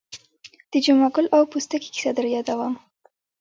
[0.71, 2.73] د جمعه ګل او پستکي کیسه در یادوم.